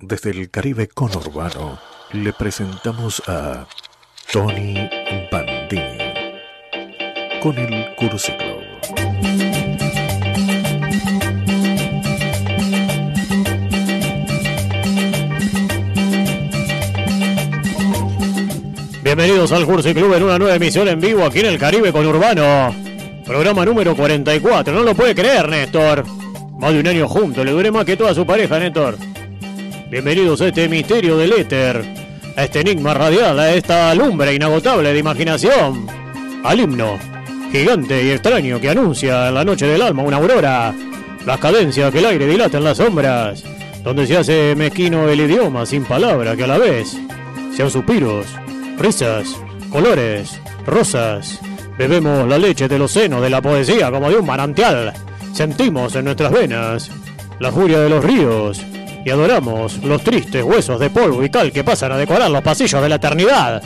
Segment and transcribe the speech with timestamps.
[0.00, 1.78] desde el Caribe conurbano,
[2.12, 3.66] le presentamos a
[4.32, 4.88] Tony
[5.30, 5.98] Bandini
[7.42, 8.10] con el Club.
[19.02, 22.74] Bienvenidos al Cursi Club en una nueva emisión en vivo aquí en el Caribe conurbano.
[23.26, 24.74] Programa número 44.
[24.74, 26.04] No lo puede creer, Néstor.
[26.58, 27.44] Más de un año juntos.
[27.44, 29.09] Le duré más que toda su pareja, Néstor.
[29.90, 31.84] Bienvenidos a este misterio del éter.
[32.36, 33.40] A este enigma radial.
[33.40, 35.84] A esta lumbre inagotable de imaginación.
[36.44, 36.96] Al himno
[37.50, 40.72] gigante y extraño que anuncia en la noche del alma una aurora.
[41.26, 43.42] Las cadencias que el aire dilata en las sombras.
[43.82, 46.96] Donde se hace mezquino el idioma sin palabra que a la vez
[47.56, 48.26] sean suspiros
[48.78, 49.36] risas,
[49.70, 51.40] colores, rosas.
[51.76, 54.92] Bebemos la leche de los senos de la poesía como de un manantial.
[55.32, 56.92] Sentimos en nuestras venas
[57.40, 58.64] la furia de los ríos
[59.04, 62.82] y adoramos los tristes huesos de polvo y cal que pasan a decorar los pasillos
[62.82, 63.62] de la eternidad.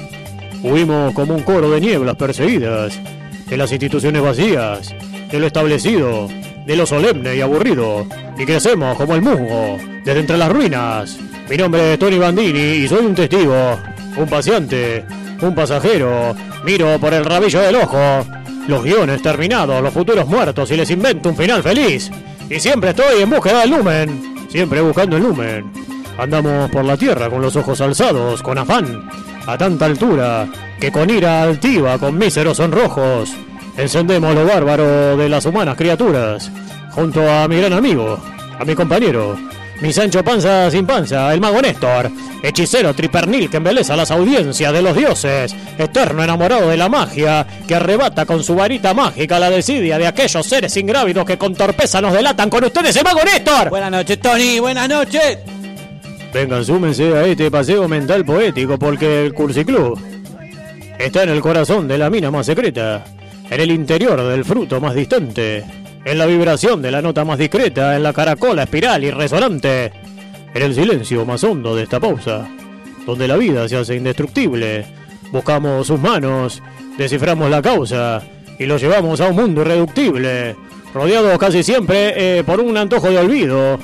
[0.62, 2.98] Huimos como un coro de nieblas perseguidas,
[3.48, 4.94] de las instituciones vacías,
[5.30, 6.28] de lo establecido,
[6.66, 8.06] de lo solemne y aburrido,
[8.38, 11.18] y crecemos como el musgo, desde entre las ruinas.
[11.50, 13.78] Mi nombre es Tony Bandini y soy un testigo
[14.16, 15.04] un paciente,
[15.40, 18.24] un pasajero, miro por el rabillo del ojo,
[18.68, 22.10] los guiones terminados, los futuros muertos y les invento un final feliz.
[22.48, 25.68] Y siempre estoy en búsqueda del lumen, siempre buscando el lumen.
[26.16, 29.10] Andamos por la tierra con los ojos alzados, con afán,
[29.48, 30.46] a tanta altura,
[30.78, 33.34] que con ira altiva, con míseros sonrojos,
[33.76, 36.52] encendemos lo bárbaro de las humanas criaturas,
[36.92, 38.16] junto a mi gran amigo,
[38.56, 39.36] a mi compañero,
[39.80, 42.10] mi Sancho Panza sin panza, el mago Néstor,
[42.42, 47.74] hechicero tripernil que embeleza las audiencias de los dioses, eterno enamorado de la magia, que
[47.74, 52.12] arrebata con su varita mágica la desidia de aquellos seres ingrávidos que con torpeza nos
[52.12, 53.70] delatan con ustedes, el mago Néstor.
[53.70, 55.38] Buenas noches, Tony, buenas noches.
[56.32, 60.00] Vengan, súmense a este paseo mental poético porque el Cursi Club
[60.98, 63.04] está en el corazón de la mina más secreta,
[63.50, 67.96] en el interior del fruto más distante en la vibración de la nota más discreta,
[67.96, 69.92] en la caracola espiral y resonante,
[70.52, 72.46] en el silencio más hondo de esta pausa,
[73.06, 74.86] donde la vida se hace indestructible.
[75.32, 76.62] Buscamos sus manos,
[76.98, 78.22] desciframos la causa
[78.58, 80.56] y lo llevamos a un mundo irreductible,
[80.92, 83.78] rodeados casi siempre eh, por un antojo de olvido.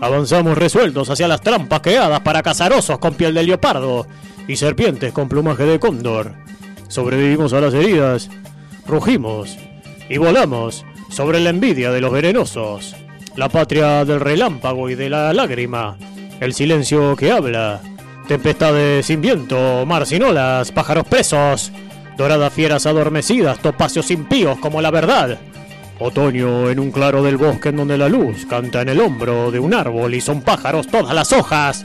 [0.00, 4.06] Avanzamos resueltos hacia las trampas creadas para cazar osos con piel de leopardo
[4.46, 6.34] y serpientes con plumaje de cóndor.
[6.88, 8.28] Sobrevivimos a las heridas,
[8.86, 9.56] rugimos
[10.08, 12.96] y volamos sobre la envidia de los venenosos,
[13.36, 15.96] la patria del relámpago y de la lágrima,
[16.40, 17.80] el silencio que habla,
[18.26, 21.70] tempestades sin viento, mar sin olas, pájaros presos,
[22.16, 25.38] doradas fieras adormecidas, topacios impíos como la verdad.
[25.98, 29.60] Otoño en un claro del bosque en donde la luz canta en el hombro de
[29.60, 31.84] un árbol y son pájaros todas las hojas.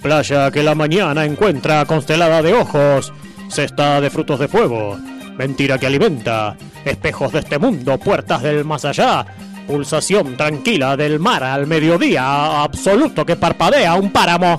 [0.00, 3.12] Playa que la mañana encuentra constelada de ojos,
[3.48, 4.98] cesta de frutos de fuego,
[5.36, 9.24] mentira que alimenta, espejos de este mundo, puertas del más allá,
[9.66, 14.58] pulsación tranquila del mar al mediodía, absoluto que parpadea un páramo.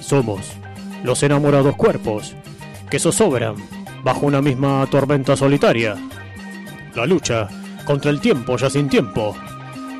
[0.00, 0.52] Somos
[1.02, 2.34] los enamorados cuerpos
[2.90, 3.56] que zozobran
[4.02, 5.96] bajo una misma tormenta solitaria.
[6.94, 7.48] La lucha
[7.84, 9.36] contra el tiempo ya sin tiempo,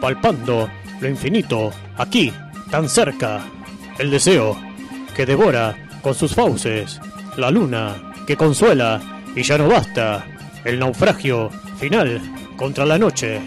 [0.01, 0.69] palpando
[1.01, 2.33] lo infinito aquí,
[2.71, 3.41] tan cerca.
[3.99, 4.57] El deseo
[5.15, 7.01] que devora con sus fauces,
[7.37, 9.01] la luna que consuela
[9.35, 10.25] y ya no basta
[10.67, 12.21] el naufragio final
[12.57, 13.41] contra la noche,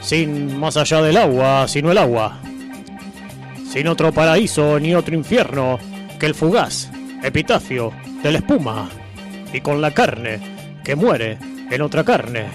[0.00, 2.38] sin más allá del agua, sino el agua,
[3.70, 5.78] sin otro paraíso ni otro infierno
[6.18, 6.90] que el fugaz
[7.22, 7.92] epitafio
[8.22, 8.88] de la espuma,
[9.52, 10.38] y con la carne
[10.84, 11.38] que muere
[11.70, 12.46] en otra carne,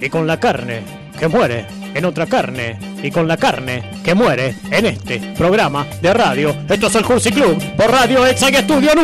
[0.00, 0.80] y con la carne
[1.18, 6.12] que muere en otra carne, y con la carne que muere en este programa de
[6.12, 6.54] radio.
[6.68, 8.98] Esto es el Cursi Club por Radio Exa y Estudio en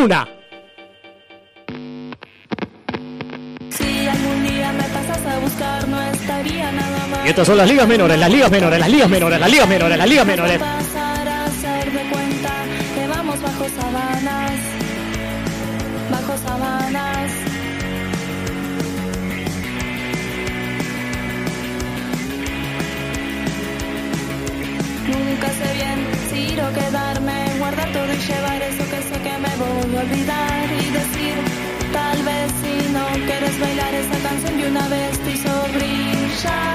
[7.25, 9.97] Y estas son las ligas menores, las ligas menores, las ligas menores, las ligas menores,
[9.97, 10.59] las ligas menores.
[10.59, 12.51] Pasar a hacer de cuenta
[12.95, 14.51] que vamos bajo sabanas,
[16.11, 17.31] bajo sabanas.
[25.07, 29.55] Nunca sé bien si o quedarme, guardar todo y llevar eso que sé que me
[29.55, 31.35] voy a olvidar y decir,
[31.93, 36.72] tal vez si no quieres bailar esa canción de una vez te hizo brillar.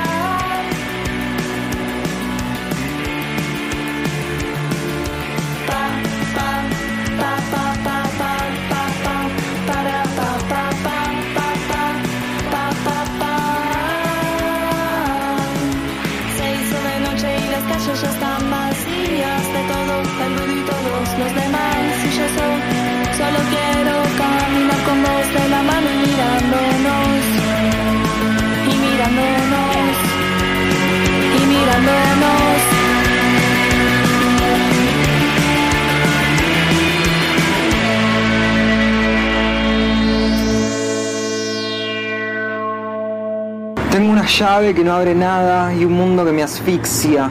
[44.38, 47.28] Llave que no abre nada y un mundo que me asfixia.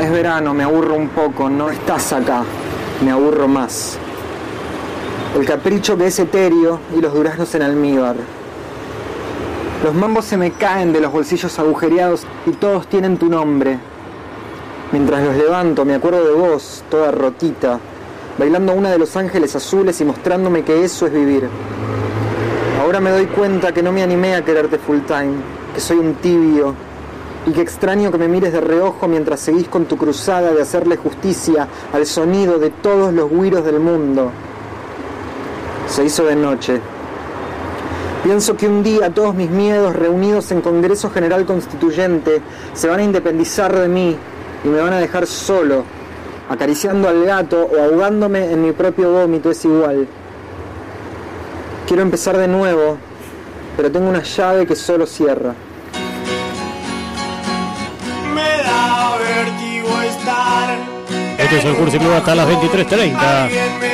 [0.00, 2.44] Es verano, me aburro un poco, no estás acá,
[3.04, 3.98] me aburro más.
[5.36, 8.14] El capricho que es etéreo y los duraznos en almíbar.
[9.82, 13.76] Los mambos se me caen de los bolsillos agujereados y todos tienen tu nombre.
[14.92, 17.80] Mientras los levanto, me acuerdo de vos, toda rotita,
[18.38, 21.48] bailando una de los ángeles azules y mostrándome que eso es vivir.
[22.80, 25.34] Ahora me doy cuenta que no me animé a quererte full time,
[25.74, 26.74] que soy un tibio
[27.46, 30.96] y que extraño que me mires de reojo mientras seguís con tu cruzada de hacerle
[30.96, 34.30] justicia al sonido de todos los guiros del mundo.
[35.86, 36.80] Se hizo de noche.
[38.22, 42.40] Pienso que un día todos mis miedos reunidos en Congreso General Constituyente
[42.72, 44.16] se van a independizar de mí
[44.64, 45.84] y me van a dejar solo,
[46.48, 50.08] acariciando al gato o ahogándome en mi propio vómito, es igual.
[51.86, 52.96] Quiero empezar de nuevo,
[53.76, 55.54] pero tengo una llave que solo cierra.
[61.38, 63.50] Este es el curso club hasta las 23.30.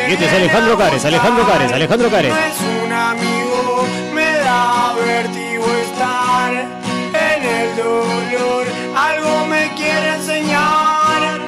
[0.09, 2.33] Y este es Alejandro Cares, Alejandro Cares, Alejandro Cares.
[2.33, 8.67] Es un amigo, me da vértigo estar en el dolor.
[8.97, 11.41] Algo me quiere enseñar,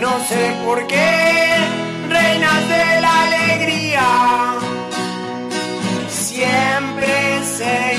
[0.00, 1.56] no sé por qué.
[2.08, 4.04] Reinas de la alegría
[6.08, 7.95] siempre seguirán.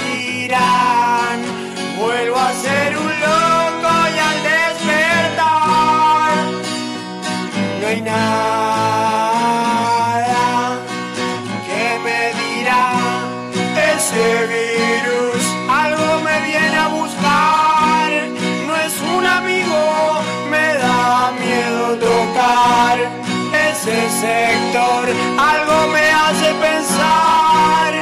[24.21, 25.05] Sector.
[25.37, 27.93] Algo me hace pensar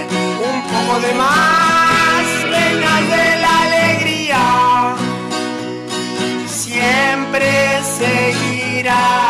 [0.52, 4.96] un poco de más, reinas de la alegría
[6.48, 7.52] siempre
[8.00, 9.25] seguirán.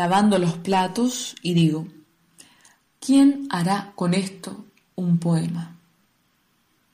[0.00, 1.86] Lavando los platos y digo,
[2.98, 4.64] ¿quién hará con esto
[4.94, 5.76] un poema?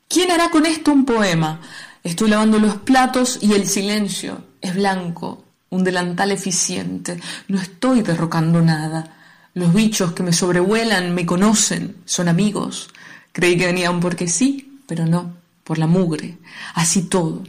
[0.09, 1.61] ¿Quién hará con esto un poema?
[2.03, 7.21] Estoy lavando los platos y el silencio es blanco, un delantal eficiente.
[7.47, 9.15] No estoy derrocando nada.
[9.55, 12.89] Los bichos que me sobrevuelan me conocen, son amigos.
[13.31, 15.33] Creí que venían porque sí, pero no,
[15.63, 16.39] por la mugre.
[16.75, 17.45] Así todo.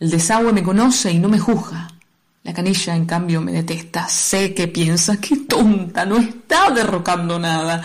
[0.00, 1.86] El desagüe me conoce y no me juzga.
[2.42, 4.08] La canilla, en cambio, me detesta.
[4.08, 7.82] Sé que piensa, qué tonta, no está derrocando nada.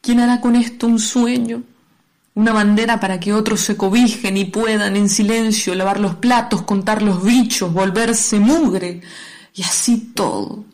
[0.00, 1.62] ¿Quién hará con esto un sueño?
[2.34, 7.02] Una bandera para que otros se cobijen y puedan en silencio lavar los platos, contar
[7.02, 9.00] los bichos, volverse mugre.
[9.54, 10.64] Y así todo.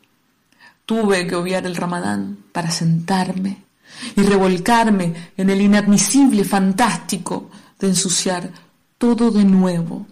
[0.86, 3.64] Tuve que obviar el ramadán para sentarme
[4.16, 8.50] y revolcarme en el inadmisible fantástico de ensuciar
[8.96, 10.06] todo de nuevo.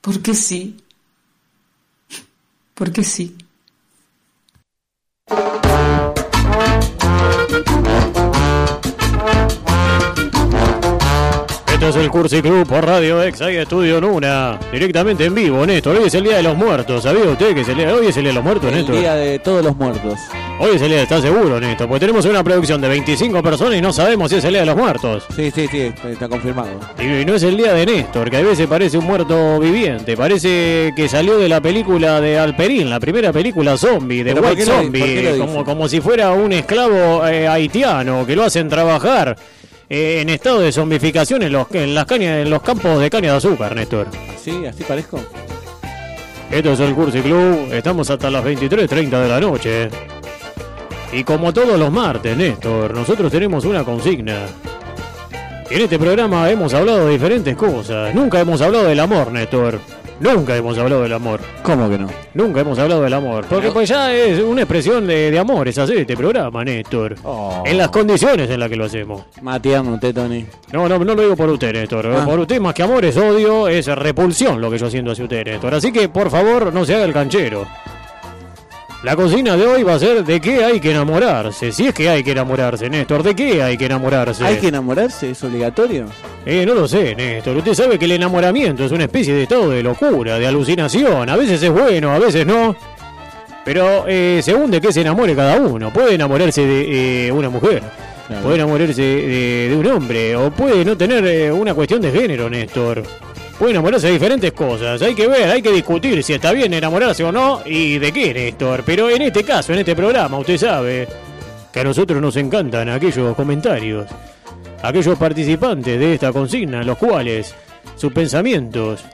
[0.00, 0.76] Porque sí.
[2.78, 3.36] Porque sí.
[11.88, 14.58] Esto es el Cursi Club por Radio Exa y Estudio Luna.
[14.70, 15.96] Directamente en vivo, Néstor.
[15.96, 17.02] Hoy es el Día de los Muertos.
[17.02, 18.96] ¿Sabía usted que es el día- hoy es el Día de los Muertos, El Néstor?
[18.98, 20.18] día de todos los muertos.
[20.60, 21.88] Hoy es el día, ¿estás seguro, Néstor?
[21.88, 24.66] Porque tenemos una producción de 25 personas y no sabemos si es el Día de
[24.66, 25.24] los Muertos.
[25.34, 26.68] Sí, sí, sí, está confirmado.
[27.00, 30.14] Y no es el día de Néstor, que a veces parece un muerto viviente.
[30.14, 34.50] Parece que salió de la película de Alperín, la primera película zombie, de ¿Pero por
[34.52, 35.22] White Zombie.
[35.38, 39.36] lo como, como si fuera un esclavo eh, haitiano que lo hacen trabajar
[39.88, 43.32] eh, en estado de zombificación en los, en, las cañas, en los campos de caña
[43.32, 44.08] de azúcar, Néstor.
[44.42, 44.66] ¿Sí?
[44.66, 45.20] ¿Así parezco?
[46.50, 49.88] Esto es el Cursi Club, estamos hasta las 23.30 de la noche.
[51.12, 54.46] Y como todos los martes, Néstor, nosotros tenemos una consigna.
[55.70, 58.14] En este programa hemos hablado de diferentes cosas.
[58.14, 59.80] Nunca hemos hablado del amor, Néstor.
[60.20, 61.40] Nunca hemos hablado del amor.
[61.62, 62.08] ¿Cómo que no?
[62.34, 63.44] Nunca hemos hablado del amor.
[63.48, 67.14] Porque pues ya es una expresión de, de amor, es hacer este programa, Néstor.
[67.22, 67.62] Oh.
[67.64, 69.22] En las condiciones en las que lo hacemos.
[69.42, 70.44] Mateando usted, Tony.
[70.72, 72.06] No, no, no lo digo por usted, Néstor.
[72.06, 72.24] Ah.
[72.24, 75.44] Por usted, más que amor, es odio, es repulsión lo que yo siento hacia usted,
[75.44, 75.74] Néstor.
[75.74, 77.66] Así que, por favor, no se haga el canchero.
[79.04, 81.70] La cocina de hoy va a ser de qué hay que enamorarse.
[81.70, 83.22] Si es que hay que enamorarse, Néstor.
[83.22, 84.44] ¿De qué hay que enamorarse?
[84.44, 85.30] ¿Hay que enamorarse?
[85.30, 86.06] ¿Es obligatorio?
[86.44, 87.56] Eh, no lo sé, Néstor.
[87.58, 91.28] Usted sabe que el enamoramiento es una especie de estado de locura, de alucinación.
[91.28, 92.74] A veces es bueno, a veces no.
[93.64, 95.92] Pero eh, según de qué se enamore cada uno.
[95.92, 97.82] Puede enamorarse de eh, una mujer,
[98.26, 98.42] Claro.
[98.42, 102.50] puede enamorarse de, de un hombre, o puede no tener eh, una cuestión de género,
[102.50, 103.02] Néstor.
[103.58, 105.02] Puede enamorarse de diferentes cosas.
[105.02, 108.32] Hay que ver, hay que discutir si está bien enamorarse o no y de qué,
[108.32, 108.84] Néstor.
[108.84, 111.08] Pero en este caso, en este programa, usted sabe
[111.72, 114.06] que a nosotros nos encantan aquellos comentarios
[114.82, 117.54] aquellos participantes de esta consigna, los cuales
[117.96, 119.04] sus pensamientos,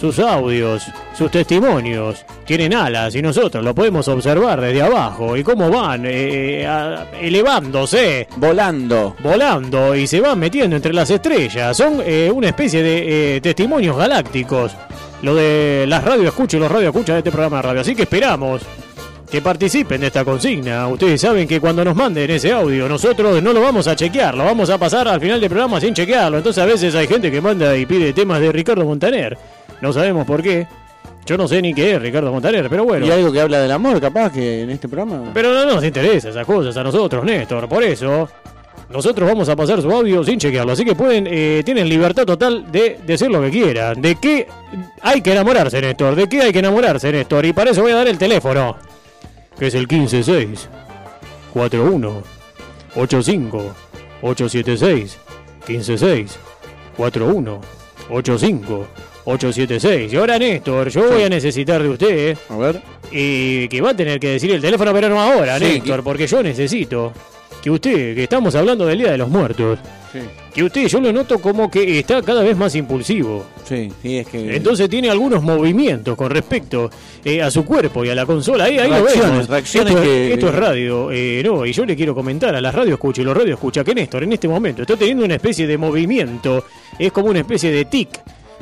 [0.00, 0.84] sus audios,
[1.16, 6.66] sus testimonios tienen alas y nosotros lo podemos observar desde abajo y cómo van eh,
[6.66, 9.16] a- elevándose, Volando.
[9.22, 11.76] volando y se van metiendo entre las estrellas.
[11.76, 14.72] Son eh, una especie de eh, testimonios galácticos.
[15.22, 17.80] Lo de las radio escuchas y los radio escuchas de este programa de radio.
[17.80, 18.62] Así que esperamos
[19.30, 20.86] que participen de esta consigna.
[20.88, 24.44] Ustedes saben que cuando nos manden ese audio, nosotros no lo vamos a chequear, lo
[24.44, 26.38] vamos a pasar al final del programa sin chequearlo.
[26.38, 29.36] Entonces a veces hay gente que manda y pide temas de Ricardo Montaner.
[29.80, 30.66] No sabemos por qué.
[31.26, 33.04] Yo no sé ni qué es Ricardo Montaner, pero bueno.
[33.04, 35.30] Y algo que habla del amor, capaz, que en este programa.
[35.34, 37.68] Pero no nos interesa esas cosas a nosotros, Néstor.
[37.68, 38.28] Por eso,
[38.88, 40.72] nosotros vamos a pasar su audio sin chequearlo.
[40.72, 44.00] Así que pueden, eh, tienen libertad total de decir lo que quieran.
[44.00, 44.46] ¿De qué
[45.02, 46.14] hay que enamorarse, Néstor?
[46.14, 47.44] ¿De qué hay que enamorarse, Néstor?
[47.44, 48.76] Y para eso voy a dar el teléfono.
[49.58, 50.68] Que es el 156
[51.52, 52.22] 41
[52.96, 53.74] 85
[54.22, 55.18] 876
[55.66, 56.38] 156
[56.96, 57.60] 41
[58.10, 58.86] 85
[59.32, 60.12] 876.
[60.12, 62.38] Y ahora, Néstor, yo voy a necesitar de usted.
[62.48, 62.80] A ver.
[63.12, 66.02] Y que va a tener que decir el teléfono, pero no ahora, Sí, Néstor, que-
[66.02, 67.12] porque yo necesito
[67.62, 69.78] que usted, que estamos hablando del Día de los Muertos,
[70.12, 70.20] Sí.
[70.54, 73.44] que usted, yo lo noto como que está cada vez más impulsivo.
[73.68, 74.56] Sí, sí, es que.
[74.56, 76.88] Entonces tiene algunos movimientos con respecto
[77.24, 78.64] eh, a su cuerpo y a la consola.
[78.64, 79.48] Ahí, ahí lo vemos.
[79.48, 82.74] reacciones esto, que- esto es radio, eh, no, y yo le quiero comentar a las
[82.74, 85.66] radio escucha y los radio escucha que Néstor en este momento está teniendo una especie
[85.66, 86.64] de movimiento,
[86.98, 88.08] es como una especie de tic.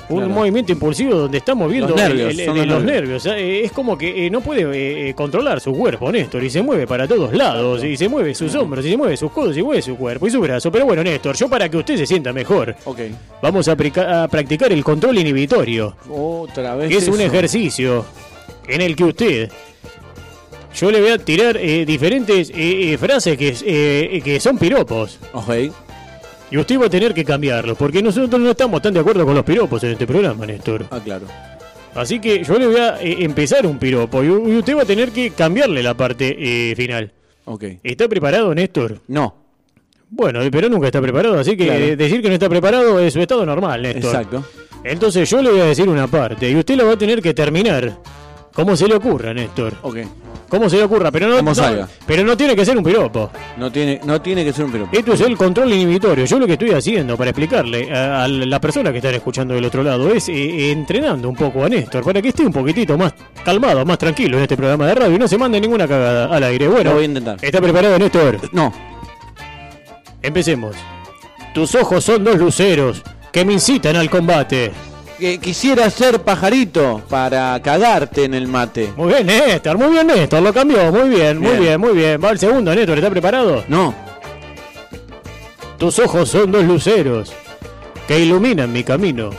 [0.08, 0.32] Un Claro.
[0.34, 3.24] movimiento impulsivo donde está moviendo Los nervios, el- el- son de los los nervios.
[3.24, 3.40] nervios.
[3.40, 6.86] eh, Es como que eh, no puede eh, controlar su cuerpo, Néstor, y se mueve
[6.86, 9.82] para todos lados, y se mueve sus hombros, y se mueve sus codos, y mueve
[9.82, 10.70] su cuerpo y su brazo.
[10.70, 13.00] Pero bueno, Néstor, yo para que usted se sienta mejor, Ok.
[13.42, 16.88] vamos a, a practicar el control inhibitorio Otra vez.
[16.88, 18.04] que es un ejercicio
[18.68, 19.50] en el que usted
[20.74, 25.50] yo le voy a tirar eh, diferentes eh, eh, frases que, que son piropos Ok.
[26.50, 29.34] Y usted va a tener que cambiarlos porque nosotros no estamos tan de acuerdo con
[29.34, 31.26] los piropos en este programa Néstor Ah, claro.
[31.94, 35.10] así que yo le voy a eh, empezar un piropo y, usted va a tener
[35.10, 36.36] que cambiarle la parte
[36.70, 37.12] eh, final
[37.44, 37.64] Ok.
[37.82, 39.00] ¿está preparado Néstor?
[39.08, 39.34] No.
[40.10, 41.84] bueno pero nunca está preparado así que Claro.
[41.84, 44.44] eh, decir que no está preparado es su estado normal Néstor Exacto.
[44.84, 47.34] entonces yo le voy a decir una parte y usted la va a tener que
[47.34, 47.98] terminar
[48.52, 49.98] como se le ocurra Néstor Ok.
[50.48, 51.10] ¿Cómo se le ocurra?
[51.10, 51.88] Pero no, Como no- salga.
[52.06, 53.30] pero no tiene que ser un piropo.
[53.56, 54.96] No tiene, no tiene que ser un piropo.
[54.96, 56.24] Esto es el control inhibitorio.
[56.24, 59.64] Yo lo que estoy haciendo para explicarle a, a la persona que están escuchando del
[59.64, 63.12] otro lado es eh, entrenando un poco a Néstor para que esté un poquitito más
[63.44, 66.42] calmado, más tranquilo en este programa de radio y no se mande ninguna cagada al
[66.44, 66.68] aire.
[66.68, 67.36] Bueno, Lo voy a intentar.
[67.42, 68.38] ¿está preparado Néstor?
[68.52, 68.72] No.
[70.22, 70.76] Empecemos.
[71.54, 74.72] Tus ojos son dos luceros que me incitan al combate.
[75.18, 78.92] Que quisiera ser pajarito para cagarte en el mate.
[78.96, 81.80] Muy bien, Néstor, muy bien, Néstor, lo cambió, muy bien, muy Bien.
[81.80, 82.20] muy bien.
[82.22, 83.64] Va el segundo, Néstor, ¿está preparado?
[83.68, 83.94] No.
[85.78, 87.32] Tus ojos son dos luceros
[88.06, 89.30] que iluminan mi camino.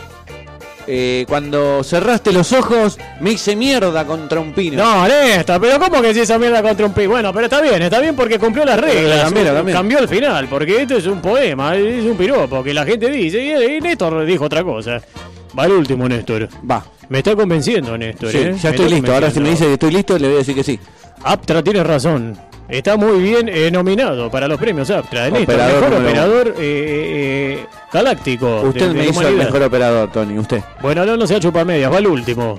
[0.89, 4.81] Eh, cuando cerraste los ojos, me hice mierda contra un pino.
[4.84, 7.05] No, Néstor, pero ¿cómo que si esa mierda contra un pi?
[7.05, 9.31] Bueno, pero está bien, está bien porque cumplió las reglas.
[9.31, 9.74] cambié.
[9.74, 13.39] Cambió el final, porque esto es un poema, es un piropo que la gente dice.
[13.43, 15.01] Y, y Néstor dijo otra cosa.
[15.58, 16.48] Va el último, Néstor.
[16.70, 16.84] Va.
[17.10, 18.30] Me está convenciendo, Néstor.
[18.32, 18.56] Sí, ¿eh?
[18.62, 19.14] ya Me estoy listo.
[19.14, 20.80] Ahora si me dice que estoy listo, le voy a decir que sí.
[21.24, 22.38] Aptra tiene razón.
[22.70, 25.30] Está muy bien eh, nominado para los premios Aptra.
[25.30, 28.62] Néstor, Operador mejor operador eh, eh, galáctico.
[28.62, 30.38] de- Usted de me la hizo el mejor operador, Tony.
[30.38, 30.62] Usted.
[30.82, 32.58] Bueno, no, no sea chupamedias, va el último.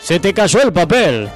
[0.00, 1.28] Se te cayó el papel.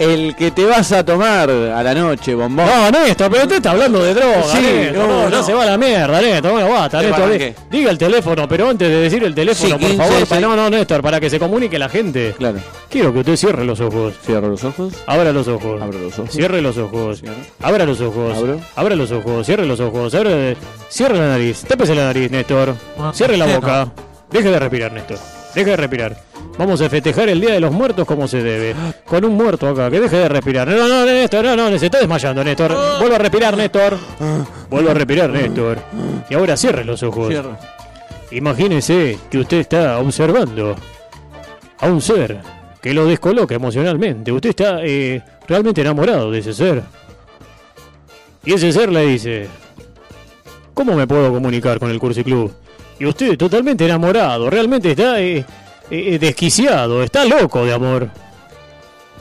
[0.00, 2.64] El que te vas a tomar a la noche, bombón.
[2.64, 5.62] No, Néstor, pero usted está hablando de droga, Sí, Néstor, no, no, no, se va
[5.64, 7.30] a la mierda, Néstor, bueno, basta, Néstor,
[7.70, 10.28] diga el teléfono, pero antes de decir el teléfono, Sí, por 15, favor, seis.
[10.30, 12.34] pa- no, no, Néstor, para que se comunique la gente.
[12.38, 12.60] Claro.
[12.88, 14.94] Quiero que usted cierre los ojos, Cierro los ojos.
[15.06, 16.30] abra los ojos, Abro los ojos.
[16.32, 17.34] cierre los ojos, Cierro.
[17.60, 18.60] abra los ojos, Abro.
[18.76, 20.56] abra los ojos, cierre los ojos, abre-
[20.88, 22.74] cierre la nariz, tépese la nariz, Néstor,
[23.12, 23.92] cierre la boca,
[24.30, 25.18] deje de respirar, Néstor,
[25.54, 26.16] deje de respirar.
[26.58, 28.74] Vamos a festejar el Día de los Muertos como se debe.
[29.06, 30.68] Con un muerto acá, que deje de respirar.
[30.68, 32.72] No, no, Néstor, no, no, se está desmayando, Néstor.
[32.98, 33.96] Vuelvo a respirar, Néstor.
[34.68, 35.78] Vuelvo a respirar, Néstor.
[36.28, 37.28] Y ahora cierre los ojos.
[37.28, 37.56] Cierro.
[38.32, 40.76] Imagínese que usted está observando
[41.78, 42.40] a un ser
[42.80, 44.30] que lo descoloca emocionalmente.
[44.30, 46.82] Usted está eh, realmente enamorado de ese ser.
[48.44, 49.48] Y ese ser le dice,
[50.74, 52.52] ¿cómo me puedo comunicar con el Cursi Club?
[53.00, 55.42] Y usted totalmente enamorado, realmente está eh,
[55.90, 58.10] eh, desquiciado, está loco de amor.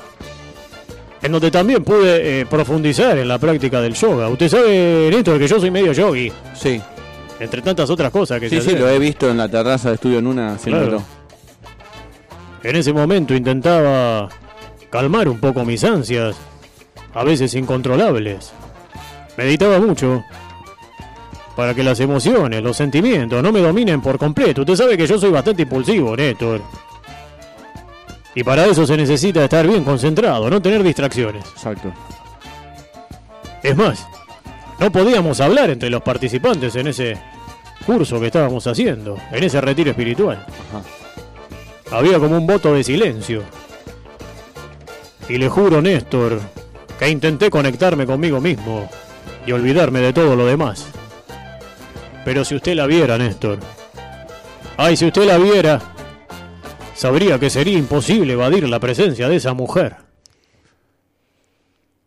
[1.22, 4.28] en donde también pude eh, profundizar en la práctica del yoga.
[4.28, 6.78] Usted sabe, Néstor, que yo soy medio yogi, Sí,
[7.40, 8.80] entre tantas otras cosas que sí, se sí, hacen.
[8.82, 10.58] lo he visto en la terraza de estudio en una.
[10.58, 10.86] Se Claro.
[10.90, 11.04] notó.
[12.62, 14.28] En ese momento intentaba
[14.90, 16.36] calmar un poco mis ansias,
[17.14, 18.52] a veces incontrolables.
[19.36, 20.24] Meditaba mucho
[21.54, 24.62] para que las emociones, los sentimientos no me dominen por completo.
[24.62, 26.60] Usted sabe que yo soy bastante impulsivo, Néstor.
[28.34, 31.44] Y para eso se necesita estar bien concentrado, no tener distracciones.
[31.44, 31.92] Exacto.
[33.62, 34.06] Es más,
[34.78, 37.18] no podíamos hablar entre los participantes en ese
[37.84, 40.44] curso que estábamos haciendo, en ese retiro espiritual.
[41.90, 43.42] Había como un voto de silencio.
[45.28, 46.40] Y le juro, Néstor,
[46.98, 48.88] que intenté conectarme conmigo mismo
[49.46, 50.86] y olvidarme de todo lo demás.
[52.24, 53.58] Pero si usted la viera, Néstor.
[54.76, 55.80] Ay, si usted la viera,
[56.94, 59.96] sabría que sería imposible evadir la presencia de esa mujer.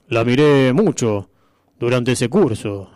[0.08, 1.30] La miré mucho
[1.80, 2.92] durante ese curso.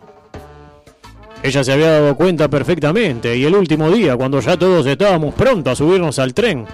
[1.46, 5.74] Ella se había dado cuenta perfectamente y el último día, cuando ya todos estábamos prontos
[5.74, 6.66] a subirnos al tren,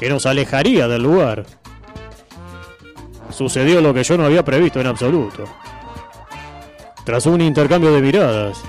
[0.00, 1.46] que nos alejaría del lugar,
[3.30, 5.44] sucedió lo que yo no había previsto en absoluto.
[7.04, 8.60] Tras un intercambio de miradas,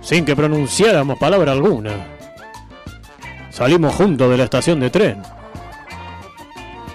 [0.00, 1.92] sin que pronunciáramos palabra alguna,
[3.50, 5.22] salimos juntos de la estación de tren.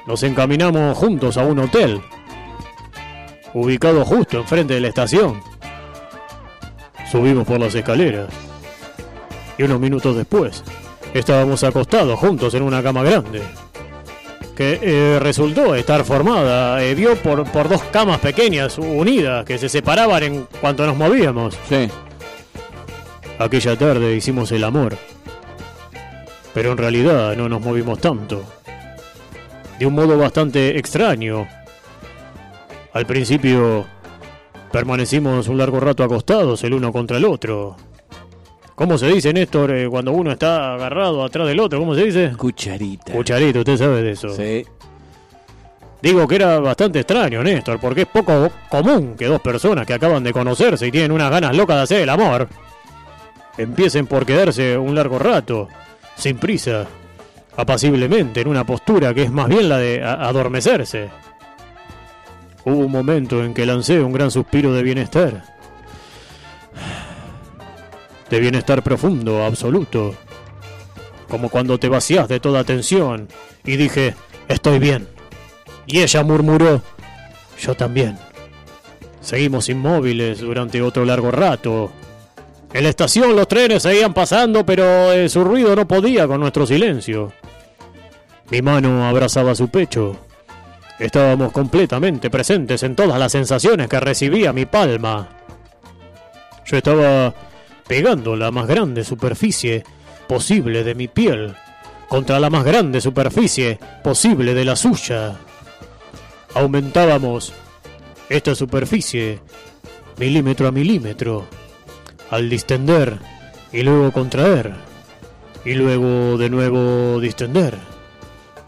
[0.08, 2.02] Nos encaminamos juntos a un hotel,
[3.54, 5.40] ubicado justo enfrente de la estación.
[7.12, 8.28] Subimos por las escaleras.
[9.58, 10.64] Y unos minutos después,
[11.14, 13.42] estábamos acostados juntos en una cama grande.
[14.56, 19.70] Que eh, resultó estar formada, eh, vio por, por dos camas pequeñas unidas que se
[19.70, 21.58] separaban en cuanto nos movíamos.
[21.70, 21.90] Sí.
[23.40, 24.98] Aquella tarde hicimos el amor.
[26.54, 28.44] Pero en realidad no nos movimos tanto.
[29.78, 31.48] De un modo bastante extraño.
[32.94, 33.86] Al principio
[34.72, 37.76] permanecimos un largo rato acostados el uno contra el otro.
[38.76, 41.80] ¿Cómo se dice, Néstor, eh, cuando uno está agarrado atrás del otro?
[41.80, 42.34] ¿Cómo se dice?
[42.38, 43.12] Cucharita.
[43.12, 44.30] Cucharito, usted sabe de eso.
[44.30, 44.66] Sí.
[46.02, 50.24] Digo que era bastante extraño, Néstor, porque es poco común que dos personas que acaban
[50.24, 52.48] de conocerse y tienen unas ganas locas de hacer el amor
[53.58, 55.68] empiecen por quedarse un largo rato,
[56.16, 56.86] sin prisa,
[57.56, 61.10] apaciblemente, en una postura que es más bien la de adormecerse.
[62.68, 65.42] Hubo un momento en que lancé un gran suspiro de bienestar.
[68.30, 70.14] De bienestar profundo, absoluto.
[71.30, 73.30] Como cuando te vacías de toda tensión.
[73.64, 74.16] Y dije,
[74.50, 75.08] estoy bien.
[75.86, 76.82] Y ella murmuró,
[77.58, 78.18] yo también.
[79.22, 81.90] Seguimos inmóviles durante otro largo rato.
[82.74, 86.68] En la estación los trenes seguían pasando, pero eh, su ruido no podía con nuestro
[86.68, 87.32] silencio.
[88.52, 90.27] Mi mano abrazaba su pecho.
[91.00, 95.30] Estábamos completamente presentes en todas las sensaciones que recibía mi palma.
[96.66, 97.34] Yo estaba
[97.88, 99.84] pegando la más grande superficie
[100.28, 101.56] posible de mi piel
[102.10, 105.36] contra la más grande superficie posible de la suya.
[106.56, 107.54] Aumentábamos
[108.30, 109.40] esta superficie
[110.18, 111.48] milímetro a milímetro
[112.32, 113.20] al distender
[113.72, 114.74] y luego contraer
[115.64, 117.78] y luego de nuevo distender.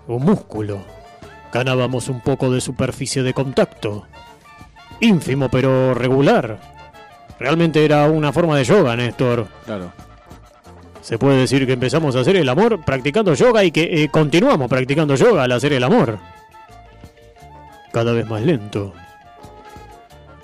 [0.07, 0.98] Un músculo.
[1.51, 4.05] Ganábamos un poco de superficie de contacto.
[4.99, 6.59] Ínfimo pero regular.
[7.39, 9.47] Realmente era una forma de yoga, Néstor.
[9.65, 9.91] Claro.
[11.01, 14.69] Se puede decir que empezamos a hacer el amor practicando yoga y que eh, continuamos
[14.69, 16.19] practicando yoga al hacer el amor.
[17.91, 18.93] Cada vez más lento.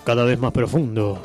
[0.06, 1.22] Cada vez más profundo.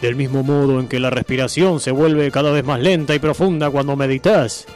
[0.00, 3.70] Del mismo modo en que la respiración se vuelve cada vez más lenta y profunda
[3.70, 4.66] cuando meditas.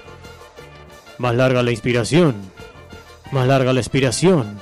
[1.19, 2.37] Más larga la inspiración.
[3.33, 4.59] Más larga la expiración.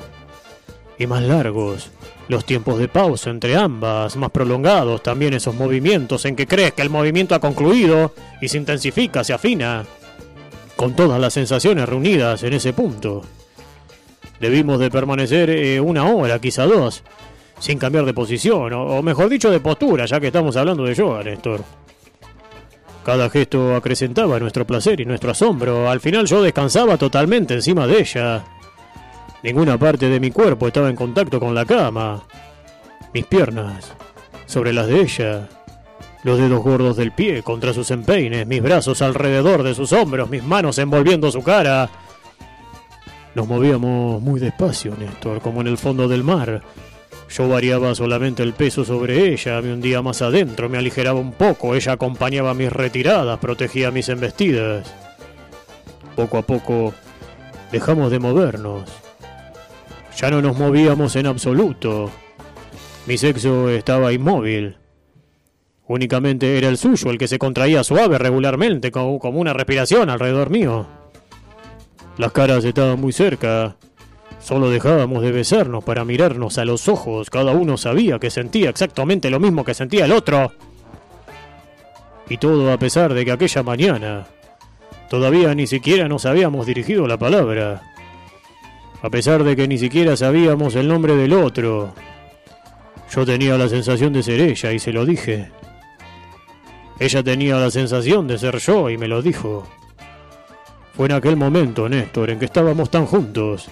[0.99, 1.91] Y más largos
[2.29, 6.83] Los tiempos de pausa entre ambas, más prolongados, también esos movimientos en que crees que
[6.83, 9.87] el movimiento ha concluido y se intensifica, se afina,
[10.77, 13.23] con todas las sensaciones reunidas en ese punto.
[14.41, 17.03] Debimos de permanecer eh, una hora, quizá dos,
[17.59, 21.23] sin cambiar de posición, o, mejor dicho, de postura, ya que estamos hablando de yoga,
[21.23, 21.65] Néstor.
[23.05, 25.89] Cada gesto acrecentaba nuestro placer y nuestro asombro.
[25.89, 28.45] Al final yo descansaba totalmente encima de ella.
[29.42, 32.22] Ninguna parte de mi cuerpo estaba en contacto con la cama.
[33.14, 33.92] Mis piernas
[34.46, 35.48] sobre las de ella.
[36.24, 40.42] Los dedos gordos del pie contra sus empeines, mis brazos alrededor de sus hombros, mis
[40.42, 41.88] manos envolviendo su cara.
[43.37, 46.62] Nos movíamos muy despacio, Néstor, como en el fondo del mar.
[47.31, 51.77] Yo variaba solamente el peso sobre ella, me hundía más adentro, me aligeraba un poco,
[51.77, 54.92] ella acompañaba mis retiradas, protegía mis embestidas.
[56.16, 56.94] Poco a poco
[57.70, 59.08] dejamos de movernos.
[60.21, 62.11] Ya no nos movíamos en absoluto.
[63.07, 64.77] Mi sexo estaba inmóvil.
[65.87, 70.89] Únicamente era el suyo el que se contraía suave regularmente, como, una respiración alrededor mío.
[72.17, 73.77] Las caras estaban muy cerca.
[74.41, 77.31] Solo dejábamos de besarnos para mirarnos a los ojos.
[77.31, 80.51] Cada uno sabía que sentía exactamente lo mismo que sentía el otro.
[82.29, 84.27] Y todo a pesar de que aquella mañana
[85.09, 87.83] todavía ni siquiera nos habíamos dirigido la palabra.
[89.03, 91.95] A pesar de que ni siquiera sabíamos el nombre del otro.
[93.11, 95.51] Yo tenía la sensación de ser ella y se lo dije.
[96.99, 99.67] Ella tenía la sensación de ser yo y me lo dijo.
[100.95, 103.69] Fue en aquel momento, Néstor, en que estábamos tan juntos,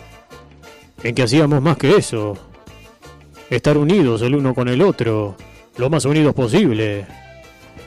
[1.03, 2.39] en que hacíamos más que eso.
[3.51, 5.37] Estar unidos el uno con el otro,
[5.77, 7.05] lo más unidos posible.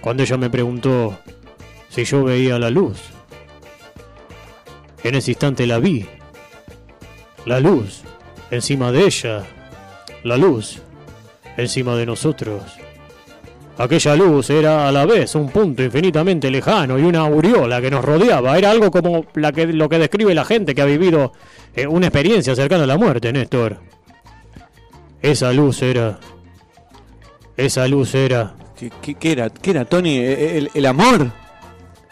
[0.02, 1.18] Cuando ella me preguntó
[1.88, 3.00] si yo veía la luz.
[5.04, 6.06] En ese instante la vi.
[7.46, 8.02] La luz
[8.52, 9.44] encima de ella.
[10.24, 10.82] La luz
[11.58, 12.62] encima de nosotros.
[13.78, 18.04] Aquella luz era a la vez un punto infinitamente lejano y una aureola que nos
[18.04, 18.58] rodeaba.
[18.58, 21.32] Era algo como la que, lo que describe la gente que ha vivido
[21.74, 23.78] eh, una experiencia cercana a la muerte, Néstor.
[25.22, 26.20] Esa luz era...
[27.56, 28.54] Esa luz era...
[29.02, 30.18] ¿Qué, qué- era, qué era Tony?
[30.18, 31.32] ¿E- ¿El, el amor?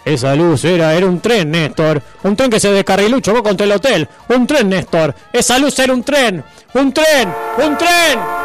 [0.07, 2.01] Esa luz era, era un tren, Néstor.
[2.23, 4.07] Un tren que se descarriló chocó contra el hotel.
[4.29, 5.13] Un tren, Néstor.
[5.33, 6.41] Esa luz era un tren.
[6.75, 7.33] Un tren.
[7.57, 8.36] Un tren.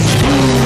[0.00, 0.57] Que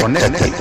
[0.00, 0.52] Conéctate.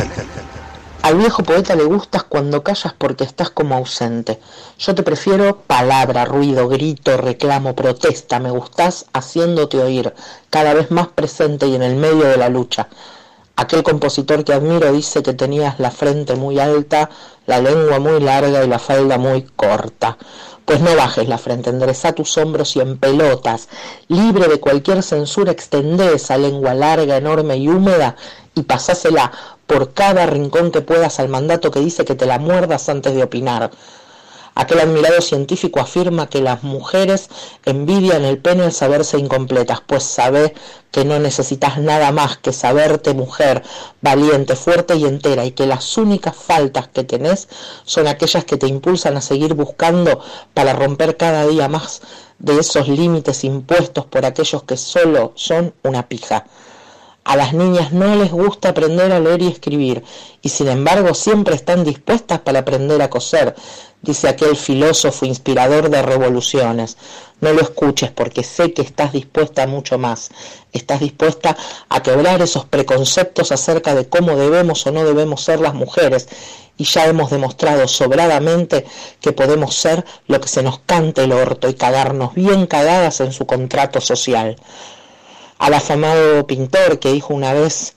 [1.02, 4.40] Al viejo poeta le gustas cuando callas porque estás como ausente.
[4.78, 8.40] Yo te prefiero palabra, ruido, grito, reclamo, protesta.
[8.40, 10.14] Me gustás haciéndote oír,
[10.50, 12.90] cada vez más presente y en el medio de la lucha.
[13.56, 17.10] Aquel compositor que admiro dice que tenías la frente muy alta,
[17.46, 20.18] la lengua muy larga y la falda muy corta.
[20.66, 23.68] Pues no bajes la frente, endereza tus hombros y en pelotas,
[24.08, 28.16] libre de cualquier censura, extendé esa lengua larga, enorme y húmeda
[28.60, 29.32] y pasásela
[29.66, 33.24] por cada rincón que puedas al mandato que dice que te la muerdas antes de
[33.24, 33.72] opinar.
[34.56, 37.30] Aquel admirado científico afirma que las mujeres
[37.64, 40.54] envidian el pene al saberse incompletas, pues sabe
[40.92, 43.64] que no necesitas nada más que saberte mujer,
[44.02, 47.48] valiente, fuerte y entera, y que las únicas faltas que tenés
[47.86, 50.20] son aquellas que te impulsan a seguir buscando
[50.54, 52.02] para romper cada día más
[52.40, 56.46] de esos límites impuestos por aquellos que solo son una pija.
[57.30, 60.04] A las niñas no les gusta aprender a leer y escribir,
[60.42, 63.54] y sin embargo siempre están dispuestas para aprender a coser,
[64.02, 66.98] dice aquel filósofo inspirador de revoluciones.
[67.40, 70.32] No lo escuches porque sé que estás dispuesta a mucho más.
[70.74, 71.56] Estás dispuesta
[71.88, 76.28] a quebrar esos preconceptos acerca de cómo debemos o no debemos ser las mujeres.
[76.78, 78.86] Y ya hemos demostrado sobradamente
[79.22, 83.34] que podemos ser lo que se nos cante el orto y cagarnos bien cagadas en
[83.34, 84.56] su contrato social.
[85.60, 87.94] Al afamado pintor que dijo una vez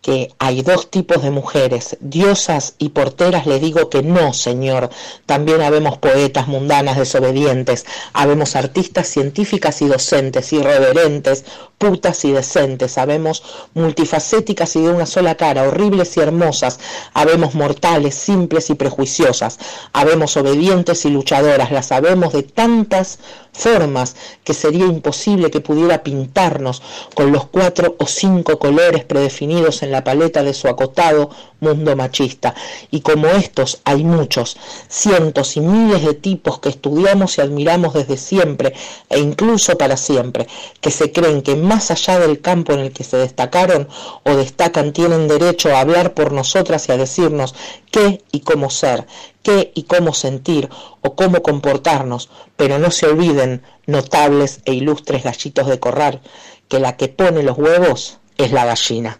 [0.00, 4.90] que hay dos tipos de mujeres, diosas y porteras, le digo que no, señor.
[5.26, 11.44] También habemos poetas mundanas desobedientes, habemos artistas científicas y docentes, irreverentes,
[11.78, 13.42] putas y decentes, habemos
[13.74, 16.78] multifacéticas y de una sola cara, horribles y hermosas,
[17.14, 19.58] habemos mortales, simples y prejuiciosas,
[19.92, 23.18] habemos obedientes y luchadoras, las sabemos de tantas
[23.52, 26.82] formas que sería imposible que pudiera pintarnos
[27.14, 32.54] con los cuatro o cinco colores predefinidos en la paleta de su acotado mundo machista.
[32.92, 34.56] Y como estos hay muchos,
[34.88, 38.74] cientos y miles de tipos que estudiamos y admiramos desde siempre
[39.08, 40.46] e incluso para siempre,
[40.80, 43.88] que se creen que más allá del campo en el que se destacaron
[44.22, 47.56] o destacan tienen derecho a hablar por nosotras y a decirnos
[47.90, 49.04] qué y cómo ser,
[49.42, 50.68] qué y cómo sentir
[51.02, 56.20] o cómo comportarnos, pero no se olviden, notables e ilustres gallitos de corral,
[56.68, 59.16] que la que pone los huevos es la gallina.